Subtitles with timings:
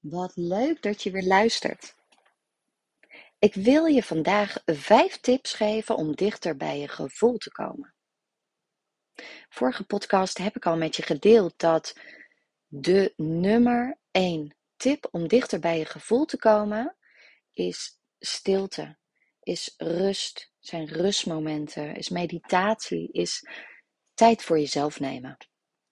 [0.00, 1.94] Wat leuk dat je weer luistert.
[3.38, 7.94] Ik wil je vandaag vijf tips geven om dichter bij je gevoel te komen.
[9.48, 11.94] Vorige podcast heb ik al met je gedeeld dat
[12.66, 16.96] de nummer één tip om dichter bij je gevoel te komen
[17.52, 18.96] is stilte,
[19.42, 23.48] is rust, zijn rustmomenten, is meditatie, is
[24.14, 25.36] tijd voor jezelf nemen.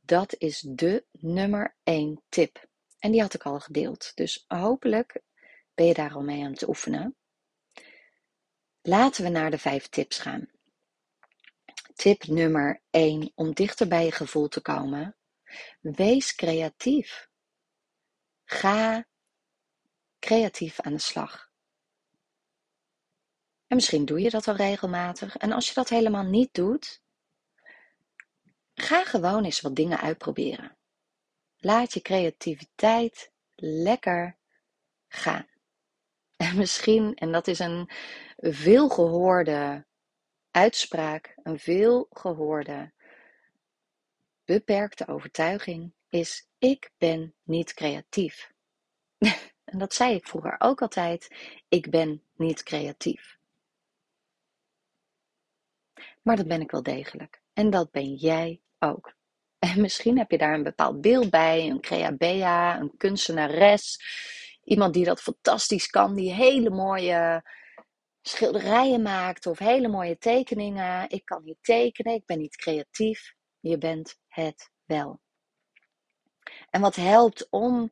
[0.00, 2.66] Dat is de nummer één tip.
[3.04, 4.12] En die had ik al gedeeld.
[4.14, 5.22] Dus hopelijk
[5.74, 7.16] ben je daar al mee aan het oefenen.
[8.82, 10.50] Laten we naar de vijf tips gaan.
[11.94, 15.16] Tip nummer 1 om dichter bij je gevoel te komen.
[15.80, 17.28] Wees creatief.
[18.44, 19.06] Ga
[20.18, 21.50] creatief aan de slag.
[23.66, 25.36] En misschien doe je dat al regelmatig.
[25.36, 27.02] En als je dat helemaal niet doet,
[28.74, 30.76] ga gewoon eens wat dingen uitproberen.
[31.64, 34.36] Laat je creativiteit lekker
[35.08, 35.46] gaan.
[36.36, 37.90] En misschien, en dat is een
[38.36, 39.86] veelgehoorde
[40.50, 42.92] uitspraak, een veelgehoorde
[44.44, 48.52] beperkte overtuiging, is ik ben niet creatief.
[49.64, 51.36] en dat zei ik vroeger ook altijd,
[51.68, 53.38] ik ben niet creatief.
[56.22, 57.42] Maar dat ben ik wel degelijk.
[57.52, 59.14] En dat ben jij ook.
[59.64, 64.00] En misschien heb je daar een bepaald beeld bij, een creabea, een kunstenares,
[64.64, 67.44] iemand die dat fantastisch kan, die hele mooie
[68.22, 71.10] schilderijen maakt of hele mooie tekeningen.
[71.10, 73.34] Ik kan niet tekenen, ik ben niet creatief.
[73.60, 75.20] Je bent het wel.
[76.70, 77.90] En wat helpt om,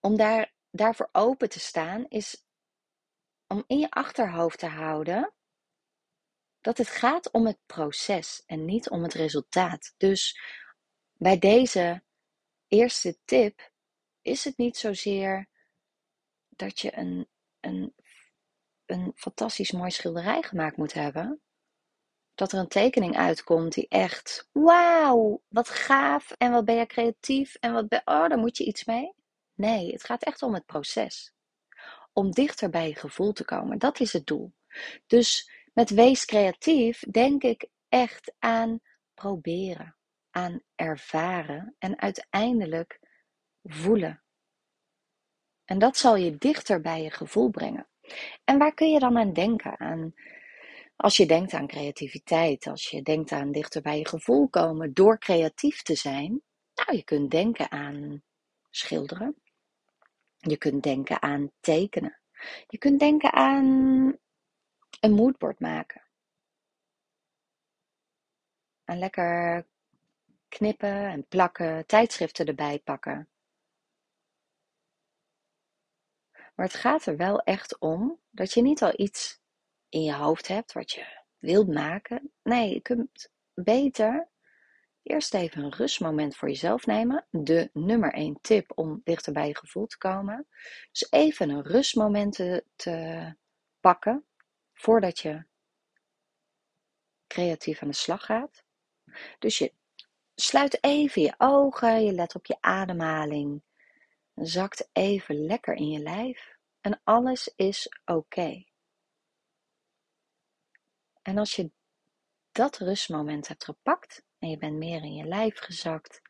[0.00, 2.46] om daar, daarvoor open te staan, is
[3.46, 5.32] om in je achterhoofd te houden
[6.64, 9.94] dat het gaat om het proces en niet om het resultaat.
[9.96, 10.40] Dus
[11.12, 12.02] bij deze
[12.68, 13.70] eerste tip
[14.22, 15.48] is het niet zozeer
[16.48, 17.28] dat je een,
[17.60, 17.94] een,
[18.86, 21.40] een fantastisch mooi schilderij gemaakt moet hebben.
[22.34, 27.54] Dat er een tekening uitkomt die echt, wauw, wat gaaf en wat ben je creatief
[27.54, 29.14] en wat ben, oh, daar moet je iets mee.
[29.54, 31.34] Nee, het gaat echt om het proces.
[32.12, 34.54] Om dichter bij je gevoel te komen, dat is het doel.
[35.06, 38.80] Dus met wees creatief denk ik echt aan
[39.14, 39.96] proberen,
[40.30, 43.00] aan ervaren en uiteindelijk
[43.62, 44.22] voelen.
[45.64, 47.88] En dat zal je dichter bij je gevoel brengen.
[48.44, 49.80] En waar kun je dan aan denken?
[49.80, 50.14] Aan,
[50.96, 55.18] als je denkt aan creativiteit, als je denkt aan dichter bij je gevoel komen door
[55.18, 56.42] creatief te zijn,
[56.74, 58.22] nou, je kunt denken aan
[58.70, 59.42] schilderen.
[60.36, 62.20] Je kunt denken aan tekenen.
[62.66, 64.18] Je kunt denken aan
[65.04, 66.02] een moodboard maken.
[68.84, 69.66] En lekker
[70.48, 73.28] knippen en plakken, tijdschriften erbij pakken.
[76.54, 79.40] Maar het gaat er wel echt om dat je niet al iets
[79.88, 82.32] in je hoofd hebt wat je wilt maken.
[82.42, 84.28] Nee, je kunt beter
[85.02, 87.26] eerst even een rustmoment voor jezelf nemen.
[87.30, 90.46] De nummer één tip om dichter bij je gevoel te komen.
[90.90, 92.34] Dus even een rustmoment
[92.76, 93.34] te
[93.80, 94.24] pakken
[94.74, 95.44] voordat je
[97.26, 98.64] creatief aan de slag gaat.
[99.38, 99.72] Dus je
[100.34, 103.62] sluit even je ogen, je let op je ademhaling,
[104.34, 108.64] zakt even lekker in je lijf en alles is oké.
[111.22, 111.70] En als je
[112.52, 116.22] dat rustmoment hebt gepakt en je bent meer in je lijf gezakt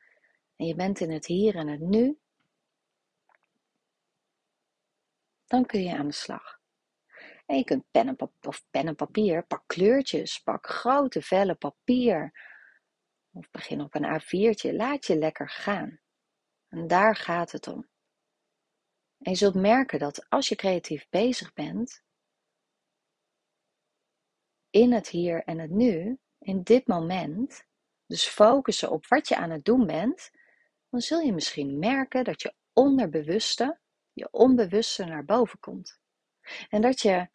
[0.56, 2.18] en je bent in het hier en het nu,
[5.46, 6.62] dan kun je aan de slag.
[7.46, 12.32] En je kunt pen en, of pen en papier, pak kleurtjes, pak grote vellen papier.
[13.32, 14.74] Of begin op een A4'tje.
[14.74, 16.00] Laat je lekker gaan.
[16.68, 17.88] En daar gaat het om.
[19.18, 22.02] En je zult merken dat als je creatief bezig bent,
[24.70, 27.66] in het hier en het nu, in dit moment,
[28.06, 30.30] dus focussen op wat je aan het doen bent,
[30.90, 33.78] dan zul je misschien merken dat je onderbewuste,
[34.12, 36.00] je onbewuste naar boven komt.
[36.68, 37.28] En dat je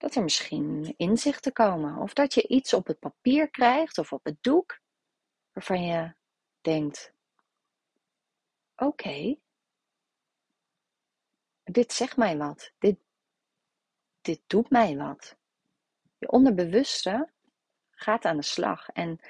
[0.00, 4.24] dat er misschien inzichten komen of dat je iets op het papier krijgt of op
[4.24, 4.80] het doek
[5.52, 6.14] waarvan je
[6.60, 7.14] denkt:
[8.76, 9.38] oké,
[11.62, 12.98] dit zegt mij wat, dit,
[14.20, 15.36] dit doet mij wat.
[16.18, 17.32] Je onderbewuste
[17.90, 19.20] gaat aan de slag en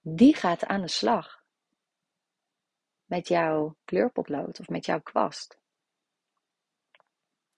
[0.00, 1.44] die gaat aan de slag
[3.04, 5.59] met jouw kleurpotlood of met jouw kwast.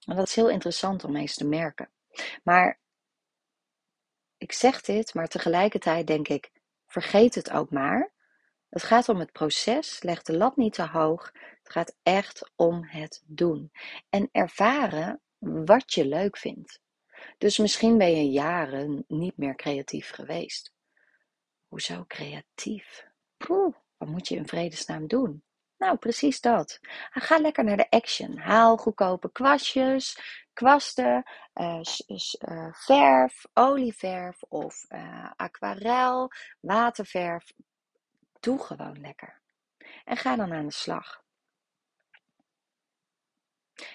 [0.06, 1.90] En dat is heel interessant om eens te merken.
[2.42, 2.80] Maar
[4.36, 6.50] ik zeg dit, maar tegelijkertijd denk ik,
[6.86, 8.12] vergeet het ook maar.
[8.68, 10.02] Het gaat om het proces.
[10.02, 11.32] Leg de lat niet te hoog.
[11.62, 13.72] Het gaat echt om het doen.
[14.08, 16.80] En ervaren wat je leuk vindt.
[17.38, 20.72] Dus misschien ben je jaren niet meer creatief geweest.
[21.68, 23.06] Hoezo creatief?
[23.36, 25.42] Poeh, wat moet je in vredesnaam doen?
[25.82, 26.78] Nou, precies dat.
[27.10, 28.38] Ga lekker naar de action.
[28.38, 30.18] Haal goedkope kwastjes,
[30.52, 31.24] kwasten,
[31.54, 31.80] uh,
[32.48, 36.30] uh, verf, olieverf of uh, aquarel,
[36.60, 37.52] waterverf.
[38.40, 39.40] Doe gewoon lekker.
[40.04, 41.22] En ga dan aan de slag.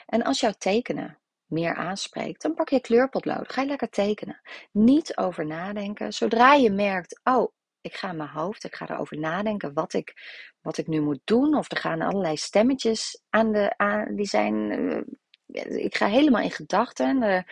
[0.05, 3.53] En als jouw tekenen meer aanspreekt, dan pak je kleurpotlood.
[3.53, 4.41] Ga lekker tekenen.
[4.71, 6.13] Niet over nadenken.
[6.13, 7.51] Zodra je merkt, oh,
[7.81, 10.13] ik ga in mijn hoofd, ik ga erover nadenken wat ik,
[10.61, 11.55] wat ik nu moet doen.
[11.55, 16.51] Of er gaan allerlei stemmetjes aan de, aan, die zijn, uh, ik ga helemaal in
[16.51, 17.21] gedachten.
[17.21, 17.45] Er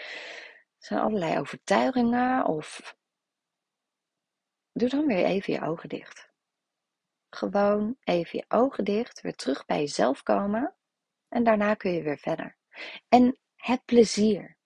[0.78, 2.46] zijn allerlei overtuigingen.
[2.46, 2.96] Of
[4.72, 6.30] doe dan weer even je ogen dicht.
[7.30, 10.76] Gewoon even je ogen dicht, weer terug bij jezelf komen.
[11.30, 12.58] En daarna kun je weer verder.
[13.10, 14.58] En heb plezier.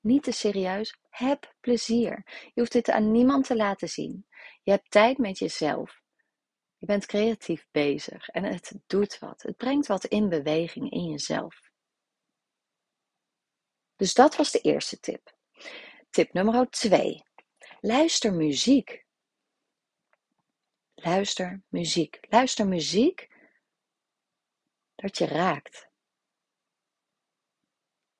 [0.00, 2.22] Niet te serieus, heb plezier.
[2.26, 4.26] Je hoeft dit aan niemand te laten zien.
[4.62, 6.02] Je hebt tijd met jezelf.
[6.76, 9.42] Je bent creatief bezig en het doet wat.
[9.42, 11.70] Het brengt wat in beweging in jezelf.
[13.96, 15.36] Dus dat was de eerste tip.
[16.10, 17.22] Tip nummer 2.
[17.80, 19.06] Luister muziek.
[20.94, 22.18] Luister muziek.
[22.28, 23.28] Luister muziek
[24.94, 25.88] dat je raakt.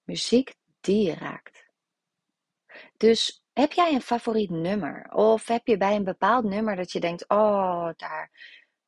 [0.02, 1.67] Muziek die je raakt.
[2.98, 5.12] Dus heb jij een favoriet nummer?
[5.12, 8.30] Of heb je bij een bepaald nummer dat je denkt: oh, daar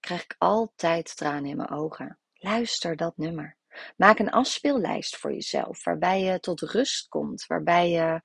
[0.00, 2.18] krijg ik altijd tranen in mijn ogen?
[2.32, 3.56] Luister dat nummer.
[3.96, 8.22] Maak een afspeellijst voor jezelf, waarbij je tot rust komt, waarbij je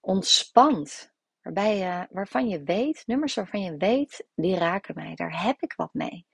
[0.00, 1.12] ontspant,
[1.42, 5.72] waarbij je, waarvan je weet, nummers waarvan je weet, die raken mij, daar heb ik
[5.72, 6.26] wat mee.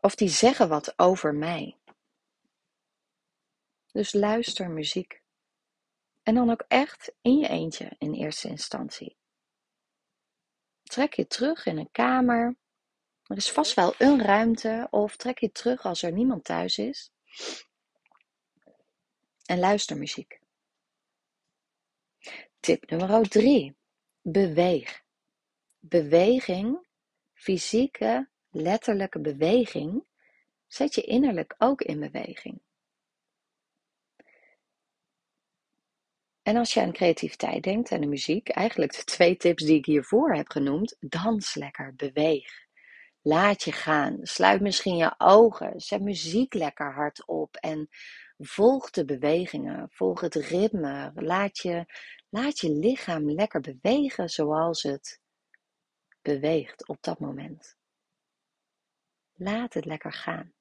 [0.00, 1.76] Of die zeggen wat over mij.
[3.92, 5.21] Dus luister muziek.
[6.22, 9.16] En dan ook echt in je eentje in eerste instantie.
[10.82, 12.56] Trek je terug in een kamer.
[13.22, 17.10] Er is vast wel een ruimte of trek je terug als er niemand thuis is.
[19.44, 20.40] En luister muziek.
[22.60, 23.76] Tip nummer 3.
[24.20, 25.02] Beweeg.
[25.78, 26.86] Beweging,
[27.34, 30.04] fysieke, letterlijke beweging,
[30.66, 32.60] zet je innerlijk ook in beweging.
[36.42, 39.86] En als je aan creativiteit denkt en de muziek, eigenlijk de twee tips die ik
[39.86, 42.62] hiervoor heb genoemd, dans lekker, beweeg.
[43.20, 44.18] Laat je gaan.
[44.22, 45.80] Sluit misschien je ogen.
[45.80, 47.88] Zet muziek lekker hard op en
[48.38, 49.88] volg de bewegingen.
[49.90, 51.12] Volg het ritme.
[51.14, 51.86] Laat je,
[52.28, 55.20] laat je lichaam lekker bewegen zoals het
[56.22, 57.76] beweegt op dat moment.
[59.32, 60.52] Laat het lekker gaan.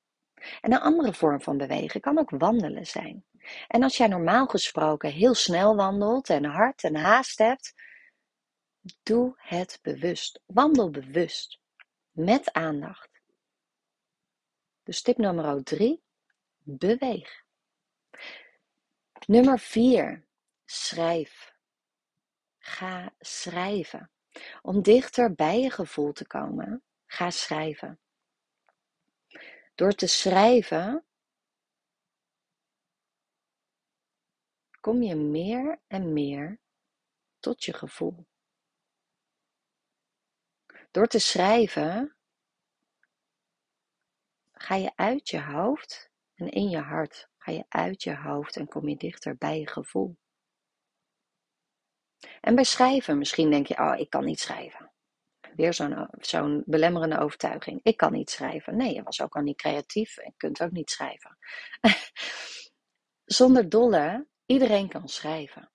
[0.61, 3.25] En een andere vorm van bewegen kan ook wandelen zijn.
[3.67, 7.73] En als jij normaal gesproken heel snel wandelt en hard en haast hebt,
[9.03, 10.41] doe het bewust.
[10.45, 11.59] Wandel bewust.
[12.11, 13.09] Met aandacht.
[14.83, 16.03] Dus tip nummer 3.
[16.63, 17.43] Beweeg.
[19.27, 20.25] Nummer 4.
[20.65, 21.53] Schrijf.
[22.57, 24.11] Ga schrijven.
[24.61, 27.99] Om dichter bij je gevoel te komen, ga schrijven.
[29.75, 31.05] Door te schrijven
[34.81, 36.59] kom je meer en meer
[37.39, 38.27] tot je gevoel.
[40.91, 42.15] Door te schrijven
[44.51, 47.29] ga je uit je hoofd en in je hart.
[47.37, 50.17] Ga je uit je hoofd en kom je dichter bij je gevoel.
[52.41, 54.91] En bij schrijven, misschien denk je, oh, ik kan niet schrijven.
[55.55, 55.73] Weer
[56.19, 57.79] zo'n belemmerende overtuiging.
[57.83, 58.75] Ik kan niet schrijven.
[58.77, 61.37] Nee, je was ook al niet creatief en kunt ook niet schrijven.
[63.25, 65.71] Zonder dolle Iedereen kan schrijven.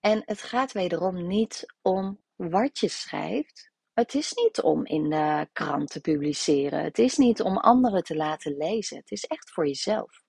[0.00, 3.70] En het gaat wederom niet om wat je schrijft.
[3.92, 6.84] Het is niet om in de krant te publiceren.
[6.84, 8.96] Het is niet om anderen te laten lezen.
[8.96, 10.22] Het is echt voor jezelf.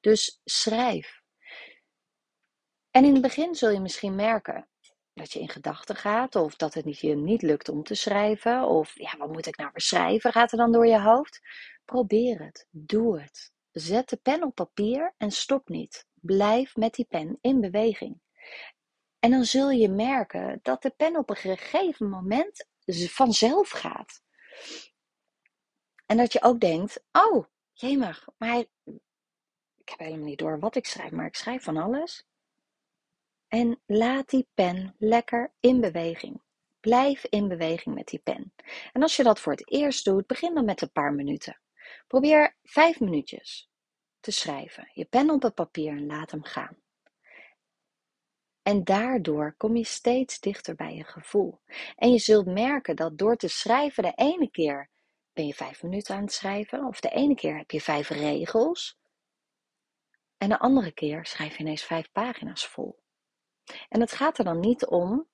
[0.00, 1.20] Dus schrijf.
[2.90, 4.68] En in het begin zul je misschien merken
[5.14, 8.98] dat je in gedachten gaat, of dat het je niet lukt om te schrijven, of
[8.98, 10.32] ja, wat moet ik nou weer schrijven?
[10.32, 11.40] Gaat er dan door je hoofd?
[11.84, 12.66] Probeer het.
[12.70, 13.52] Doe het.
[13.70, 16.07] Zet de pen op papier en stop niet.
[16.20, 18.20] Blijf met die pen in beweging.
[19.18, 24.22] En dan zul je merken dat de pen op een gegeven moment vanzelf gaat.
[26.06, 28.64] En dat je ook denkt: oh, jemig, maar
[29.76, 32.26] ik heb helemaal niet door wat ik schrijf, maar ik schrijf van alles.
[33.48, 36.42] En laat die pen lekker in beweging.
[36.80, 38.54] Blijf in beweging met die pen.
[38.92, 41.60] En als je dat voor het eerst doet, begin dan met een paar minuten.
[42.06, 43.67] Probeer vijf minuutjes
[44.28, 44.90] te schrijven.
[44.92, 46.76] Je pen op het papier en laat hem gaan.
[48.62, 51.60] En daardoor kom je steeds dichter bij je gevoel.
[51.96, 54.90] En je zult merken dat door te schrijven, de ene keer
[55.32, 58.98] ben je vijf minuten aan het schrijven, of de ene keer heb je vijf regels,
[60.38, 63.02] en de andere keer schrijf je ineens vijf pagina's vol.
[63.88, 65.28] En het gaat er dan niet om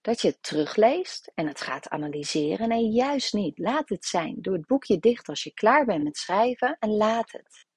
[0.00, 2.68] dat je het terugleest en het gaat analyseren.
[2.68, 3.58] Nee, juist niet.
[3.58, 4.36] Laat het zijn.
[4.40, 7.67] Doe het boekje dicht als je klaar bent met schrijven en laat het.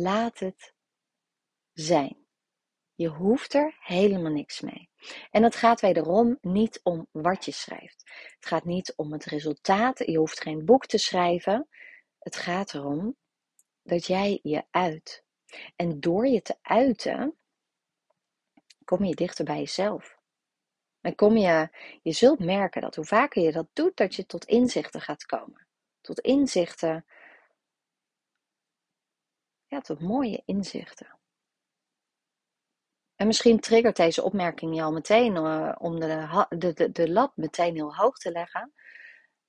[0.00, 0.74] Laat het
[1.72, 2.26] zijn.
[2.94, 4.90] Je hoeft er helemaal niks mee.
[5.30, 8.02] En het gaat wederom niet om wat je schrijft.
[8.34, 9.98] Het gaat niet om het resultaat.
[9.98, 11.68] Je hoeft geen boek te schrijven.
[12.18, 13.16] Het gaat erom
[13.82, 15.24] dat jij je uit.
[15.76, 17.38] En door je te uiten,
[18.84, 20.18] kom je dichter bij jezelf.
[21.00, 21.68] En kom je,
[22.02, 25.66] je zult merken dat hoe vaker je dat doet, dat je tot inzichten gaat komen.
[26.00, 27.04] Tot inzichten,
[29.68, 31.18] ja, tot mooie inzichten.
[33.14, 37.36] En misschien triggert deze opmerking je al meteen uh, om de, de, de, de lat
[37.36, 38.72] meteen heel hoog te leggen.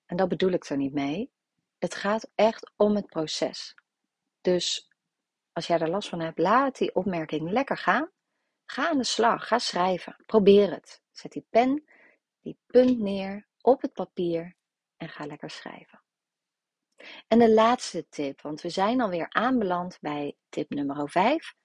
[0.05, 1.31] En dat bedoel ik er niet mee.
[1.77, 3.75] Het gaat echt om het proces.
[4.41, 4.89] Dus
[5.51, 8.11] als jij er last van hebt, laat die opmerking lekker gaan.
[8.65, 11.01] Ga aan de slag, ga schrijven, probeer het.
[11.11, 11.83] Zet die pen,
[12.39, 14.55] die punt neer op het papier
[14.97, 16.01] en ga lekker schrijven.
[17.27, 21.55] En de laatste tip, want we zijn alweer aanbeland bij tip nummer 5.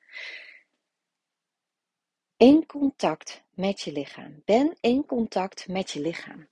[2.37, 4.43] In contact met je lichaam.
[4.45, 6.49] Ben in contact met je lichaam.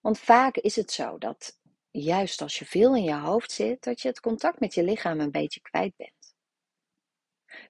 [0.00, 1.58] Want vaak is het zo dat
[1.90, 5.20] juist als je veel in je hoofd zit, dat je het contact met je lichaam
[5.20, 6.34] een beetje kwijt bent.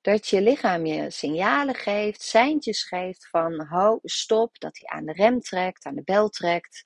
[0.00, 5.12] Dat je lichaam je signalen geeft, seintjes geeft van ho, stop, dat hij aan de
[5.12, 6.84] rem trekt, aan de bel trekt.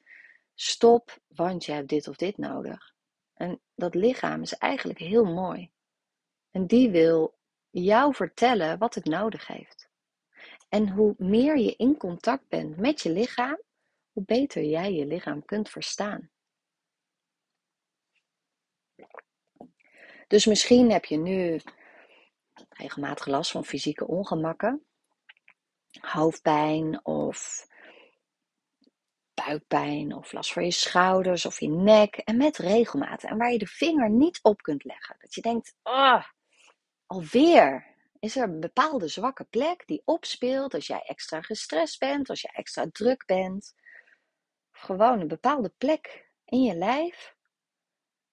[0.61, 2.95] Stop, want je hebt dit of dit nodig.
[3.35, 5.71] En dat lichaam is eigenlijk heel mooi.
[6.51, 7.39] En die wil
[7.71, 9.91] jou vertellen wat het nodig heeft.
[10.69, 13.63] En hoe meer je in contact bent met je lichaam,
[14.13, 16.31] hoe beter jij je lichaam kunt verstaan.
[20.27, 21.61] Dus misschien heb je nu
[22.69, 24.87] regelmatig last van fysieke ongemakken,
[26.01, 27.67] hoofdpijn of
[29.49, 33.59] buikpijn of last van je schouders of je nek en met regelmaat en waar je
[33.59, 35.17] de vinger niet op kunt leggen.
[35.19, 36.25] Dat je denkt, ah,
[37.07, 42.41] alweer is er een bepaalde zwakke plek die opspeelt als jij extra gestrest bent, als
[42.41, 43.75] jij extra druk bent.
[44.73, 47.37] Of gewoon een bepaalde plek in je lijf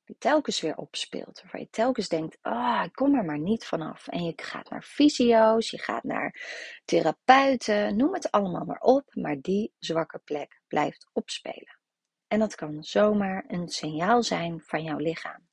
[0.06, 1.42] die telkens weer opspeelt.
[1.42, 4.08] Waarvan je telkens denkt, ah, ik kom er maar niet vanaf.
[4.08, 6.42] En je gaat naar fysio's, je gaat naar
[6.86, 9.16] therapeuten, noem het allemaal maar op.
[9.16, 11.80] Maar die zwakke plek blijft opspelen.
[12.28, 15.48] En dat kan zomaar een signaal zijn van jouw lichaam.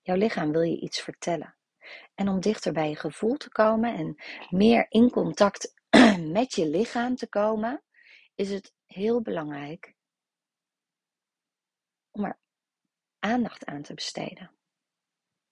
[0.00, 1.56] Jouw lichaam wil je iets vertellen.
[2.14, 5.74] En om dichter bij je gevoel te komen en meer in contact
[6.38, 7.82] met je lichaam te komen,
[8.34, 9.94] is het heel belangrijk
[12.10, 12.38] om er
[13.18, 14.50] aandacht aan te besteden.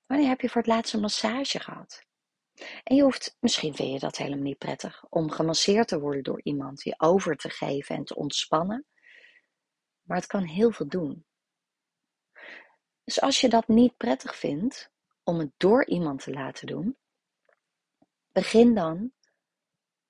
[0.07, 2.09] Wanneer heb je voor het laatst een massage gehad?
[2.83, 6.41] En je hoeft, misschien vind je dat helemaal niet prettig, om gemasseerd te worden door
[6.43, 8.87] iemand, je over te geven en te ontspannen.
[10.11, 11.25] Maar het kan heel veel doen.
[13.05, 14.91] Dus als je dat niet prettig vindt,
[15.25, 16.97] om het door iemand te laten doen,
[18.33, 19.13] begin dan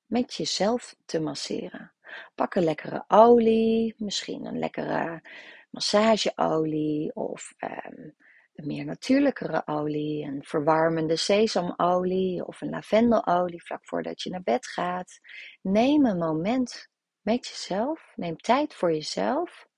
[0.06, 1.92] met jezelf te masseren.
[2.34, 5.22] Pak een lekkere olie, misschien een lekkere
[5.70, 8.14] massageolie of um,
[8.54, 14.66] een meer natuurlijkere olie, een verwarmende sesamolie of een lavendelolie vlak voordat je naar bed
[14.66, 15.20] gaat.
[15.62, 16.88] Neem een moment
[17.20, 19.68] met jezelf, neem tijd voor jezelf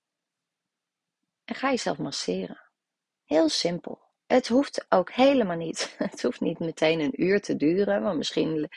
[1.53, 2.61] en ga jezelf masseren.
[3.25, 4.01] Heel simpel.
[4.25, 5.95] Het hoeft ook helemaal niet.
[5.97, 8.69] Het hoeft niet meteen een uur te duren, want misschien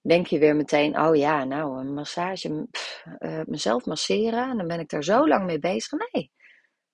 [0.00, 2.68] denk je weer meteen: oh ja, nou, een massage,
[3.18, 5.98] uh, mezelf masseren, en dan ben ik daar zo lang mee bezig.
[6.12, 6.30] Nee,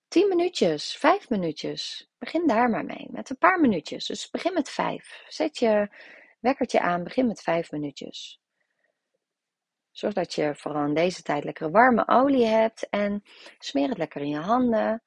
[0.07, 2.09] tien minuutjes, vijf minuutjes.
[2.17, 4.05] Begin daar maar mee, met een paar minuutjes.
[4.05, 5.23] Dus begin met vijf.
[5.27, 5.89] Zet je
[6.39, 8.41] wekkertje aan, begin met vijf minuutjes.
[9.97, 13.23] Zorg dat je vooral in deze tijd lekkere warme olie hebt en
[13.59, 15.01] smeer het lekker in je handen.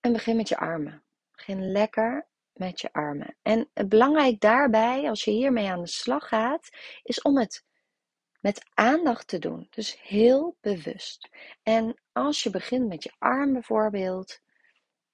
[0.00, 1.02] En begin met je armen.
[1.32, 3.36] Begin lekker met je armen.
[3.42, 6.68] En het belangrijk daarbij, als je hiermee aan de slag gaat,
[7.02, 7.64] is om het
[8.40, 9.66] met aandacht te doen.
[9.70, 11.28] Dus heel bewust.
[11.62, 14.40] En als je begint met je arm bijvoorbeeld,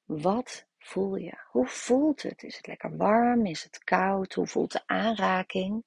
[0.04, 1.38] wat voel je?
[1.50, 2.42] Hoe voelt het?
[2.42, 3.46] Is het lekker warm?
[3.46, 4.34] Is het koud?
[4.34, 5.84] Hoe voelt de aanraking?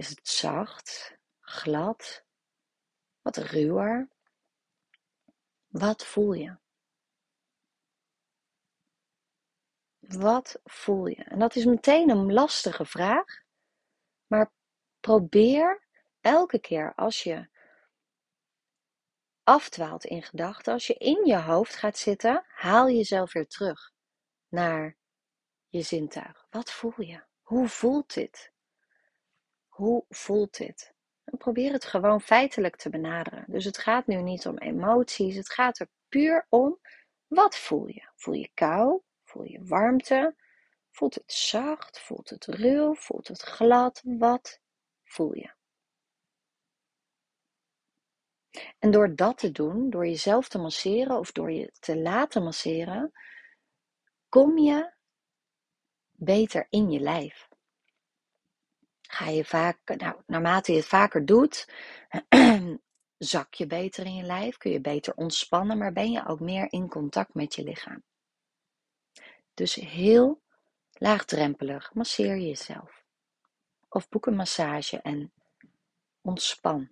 [0.00, 1.18] Is het zacht?
[1.40, 2.24] glad,
[3.22, 4.08] wat ruwer.
[5.66, 6.58] Wat voel je?
[9.98, 11.24] Wat voel je?
[11.24, 13.42] En dat is meteen een lastige vraag,
[14.26, 14.52] maar
[15.00, 15.86] probeer
[16.20, 17.48] elke keer als je
[19.42, 23.92] afdwaalt in gedachten, als je in je hoofd gaat zitten, haal jezelf weer terug
[24.48, 24.96] naar
[25.68, 26.46] je zintuig.
[26.50, 27.24] Wat voel je?
[27.40, 28.52] Hoe voelt dit?
[29.80, 30.94] Hoe voelt dit?
[31.24, 33.44] En probeer het gewoon feitelijk te benaderen.
[33.46, 36.80] Dus het gaat nu niet om emoties, het gaat er puur om
[37.26, 38.08] wat voel je?
[38.16, 39.00] Voel je kou?
[39.24, 40.34] Voel je warmte?
[40.90, 42.00] Voelt het zacht?
[42.00, 42.94] Voelt het ruw?
[42.94, 44.02] Voelt het glad?
[44.04, 44.60] Wat
[45.04, 45.50] voel je?
[48.78, 53.12] En door dat te doen, door jezelf te masseren of door je te laten masseren,
[54.28, 54.92] kom je
[56.12, 57.49] beter in je lijf.
[59.10, 61.68] Ga je vaak, nou, naarmate je het vaker doet,
[63.18, 66.72] zak je beter in je lijf, kun je beter ontspannen, maar ben je ook meer
[66.72, 68.02] in contact met je lichaam.
[69.54, 70.42] Dus heel
[70.92, 73.04] laagdrempelig masseer je jezelf.
[73.88, 75.32] Of boek een massage en
[76.20, 76.90] ontspan.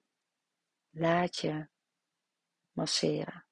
[0.90, 1.68] Laat je
[2.72, 3.44] masseren.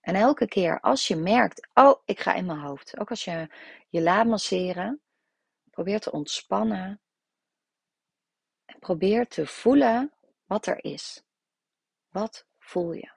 [0.00, 2.98] En elke keer als je merkt, oh, ik ga in mijn hoofd.
[2.98, 3.48] Ook als je
[3.88, 5.00] je laat masseren,
[5.70, 7.00] probeer te ontspannen.
[8.80, 10.12] Probeer te voelen
[10.44, 11.24] wat er is.
[12.08, 13.14] Wat voel je?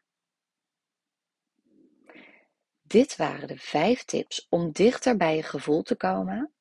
[2.81, 6.53] Dit waren de vijf tips om dichter bij je gevoel te komen.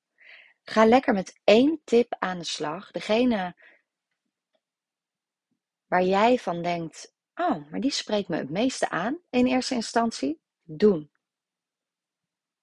[0.62, 2.90] Ga lekker met één tip aan de slag.
[2.90, 3.57] Degene
[5.87, 10.40] waar jij van denkt: oh, maar die spreekt me het meeste aan in eerste instantie.
[10.62, 11.11] Doen.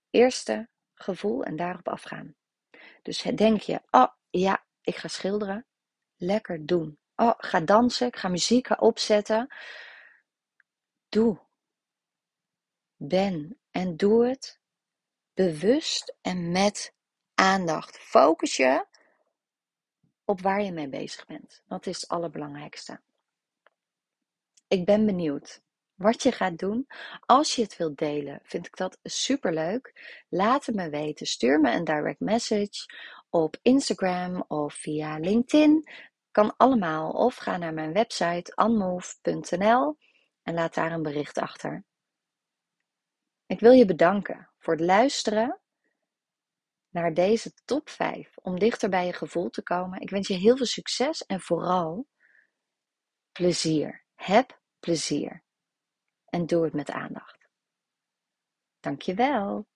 [0.09, 2.35] Eerste gevoel en daarop afgaan.
[3.01, 5.65] Dus denk je: oh ja, ik ga schilderen.
[6.17, 6.99] Lekker doen.
[7.15, 9.53] Oh, ga dansen, ik ga muziek opzetten.
[11.09, 11.39] Doe.
[12.95, 14.59] Ben en doe het
[15.33, 16.93] bewust en met
[17.33, 17.97] aandacht.
[17.97, 18.85] Focus je
[20.25, 21.63] op waar je mee bezig bent.
[21.67, 23.01] Dat is het allerbelangrijkste.
[24.67, 25.63] Ik ben benieuwd
[25.95, 26.87] wat je gaat doen.
[27.25, 29.93] Als je het wilt delen, vind ik dat superleuk.
[30.29, 31.25] Laat het me weten.
[31.25, 32.85] Stuur me een direct message
[33.35, 35.89] op Instagram of via LinkedIn.
[36.31, 37.11] Kan allemaal.
[37.11, 39.97] Of ga naar mijn website unmove.nl
[40.43, 41.85] en laat daar een bericht achter.
[43.45, 45.59] Ik wil je bedanken voor het luisteren
[46.89, 50.01] naar deze top 5 om dichter bij je gevoel te komen.
[50.01, 52.07] Ik wens je heel veel succes en vooral
[53.31, 54.05] plezier.
[54.13, 55.43] Heb plezier.
[56.25, 57.47] En doe het met aandacht.
[58.79, 59.67] Dankjewel.